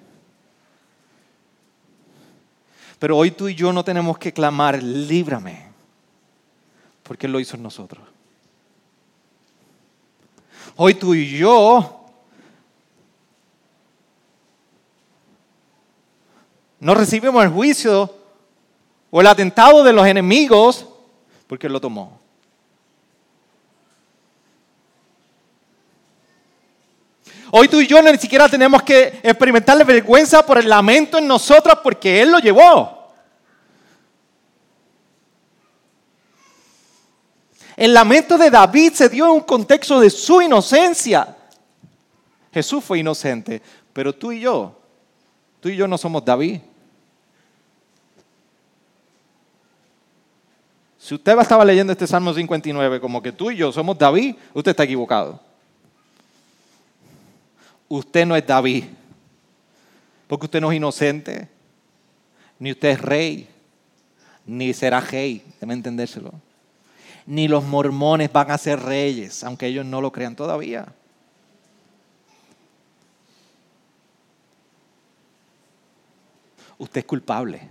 [2.99, 5.67] Pero hoy tú y yo no tenemos que clamar, líbrame,
[7.03, 8.14] porque Él lo hizo en nosotros.
[10.77, 12.01] Hoy tú y yo
[16.81, 18.13] no recibimos el juicio
[19.11, 20.87] o el atentado de los enemigos
[21.47, 22.21] porque lo tomó.
[27.53, 31.29] Hoy tú y yo ni siquiera tenemos que experimentar la vergüenza por el lamento en
[31.29, 32.94] nosotros porque Él lo llevó.
[37.77, 41.37] El lamento de David se dio en un contexto de su inocencia.
[42.53, 43.61] Jesús fue inocente,
[43.93, 44.79] pero tú y yo,
[45.61, 46.61] tú y yo no somos David.
[50.99, 54.71] Si usted estaba leyendo este Salmo 59 como que tú y yo somos David, usted
[54.71, 55.41] está equivocado
[57.89, 58.85] usted no es David,
[60.27, 61.49] porque usted no es inocente,
[62.59, 63.49] ni usted es rey,
[64.47, 66.33] ni será rey, debe entendérselo.
[67.27, 70.87] Ni los mormones van a ser reyes, aunque ellos no lo crean todavía.
[76.77, 77.71] Usted es culpable.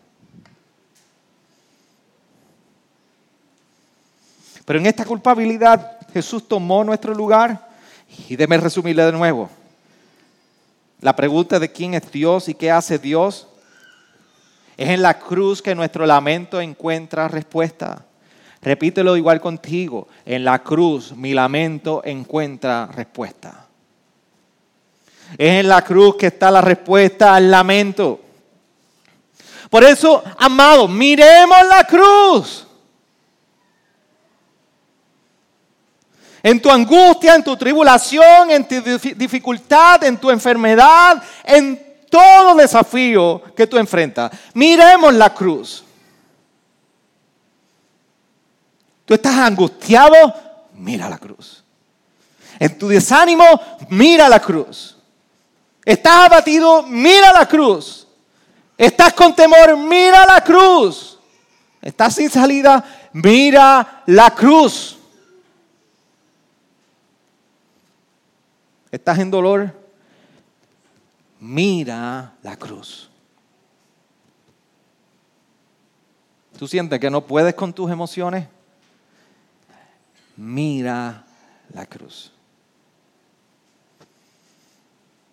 [4.66, 7.70] Pero en esta culpabilidad Jesús tomó nuestro lugar
[8.30, 9.50] y déme resumirle de nuevo.
[11.02, 13.48] La pregunta de quién es Dios y qué hace Dios
[14.78, 18.06] es en la cruz que nuestro lamento encuentra respuesta.
[18.64, 20.08] Repítelo igual contigo.
[20.26, 23.68] En la cruz mi lamento encuentra respuesta.
[25.38, 28.20] Es en la cruz que está la respuesta al lamento.
[29.70, 32.68] Por eso, amados, miremos la cruz.
[36.44, 38.82] En tu angustia, en tu tribulación, en tu
[39.16, 44.32] dificultad, en tu enfermedad, en todo desafío que tú enfrentas.
[44.54, 45.84] Miremos la cruz.
[49.06, 50.16] Tú estás angustiado,
[50.74, 51.64] mira la cruz.
[52.60, 53.46] En tu desánimo,
[53.90, 54.98] mira la cruz.
[55.84, 58.08] Estás abatido, mira la cruz.
[58.78, 61.20] Estás con temor, mira la cruz.
[61.82, 64.98] Estás sin salida, mira la cruz.
[68.94, 69.74] estás en dolor,
[71.40, 73.10] mira la cruz.
[76.60, 78.48] ¿Tú sientes que no puedes con tus emociones?
[80.38, 81.26] Mira
[81.74, 82.32] la cruz.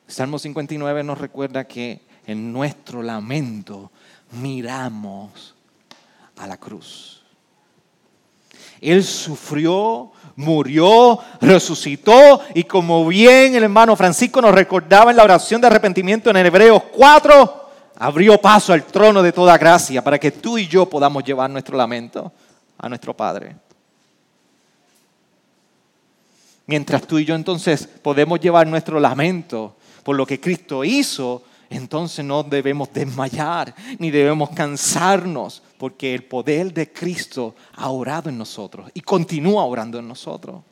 [0.07, 3.91] Salmo 59 nos recuerda que en nuestro lamento
[4.33, 5.55] miramos
[6.37, 7.23] a la cruz.
[8.81, 15.61] Él sufrió murió, resucitó y como bien el hermano Francisco nos recordaba en la oración
[15.61, 20.59] de arrepentimiento en Hebreos 4, abrió paso al trono de toda gracia para que tú
[20.59, 22.33] y yo podamos llevar nuestro lamento
[22.79, 23.57] a nuestro Padre.
[26.71, 32.25] Mientras tú y yo entonces podemos llevar nuestro lamento por lo que Cristo hizo, entonces
[32.25, 38.89] no debemos desmayar ni debemos cansarnos, porque el poder de Cristo ha orado en nosotros
[38.95, 40.63] y continúa orando en nosotros.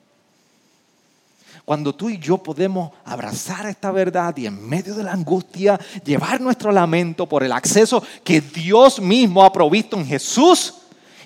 [1.65, 6.41] Cuando tú y yo podemos abrazar esta verdad y en medio de la angustia llevar
[6.41, 10.75] nuestro lamento por el acceso que Dios mismo ha provisto en Jesús,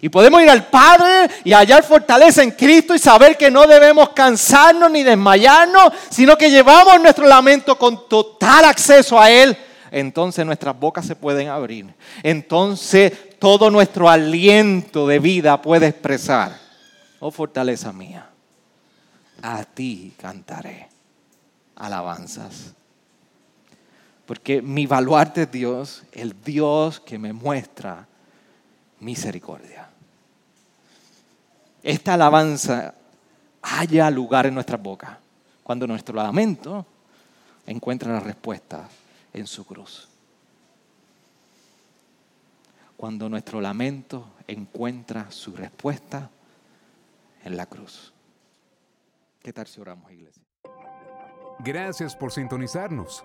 [0.05, 4.09] y podemos ir al Padre y hallar fortaleza en Cristo y saber que no debemos
[4.09, 9.57] cansarnos ni desmayarnos, sino que llevamos nuestro lamento con total acceso a Él.
[9.93, 11.95] Entonces nuestras bocas se pueden abrir.
[12.25, 16.59] Entonces todo nuestro aliento de vida puede expresar,
[17.21, 18.29] oh fortaleza mía,
[19.41, 20.89] a ti cantaré
[21.77, 22.75] alabanzas.
[24.27, 28.09] Porque mi baluarte es Dios, el Dios que me muestra
[28.99, 29.82] misericordia
[31.83, 32.95] esta alabanza
[33.62, 35.18] haya lugar en nuestras bocas
[35.62, 36.87] cuando nuestro lamento
[37.66, 38.89] encuentra la respuesta
[39.33, 40.09] en su cruz.
[42.97, 46.30] Cuando nuestro lamento encuentra su respuesta
[47.45, 48.12] en la cruz.
[49.43, 50.43] ¿Qué tal si oramos, iglesia?
[51.59, 53.24] Gracias por sintonizarnos.